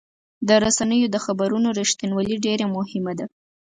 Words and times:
د 0.47 0.49
رسنیو 0.63 1.11
د 1.11 1.17
خبرونو 1.25 1.67
رښتینولي 1.79 2.35
ډېر 2.45 2.59
مهمه 2.75 3.13
ده. 3.19 3.25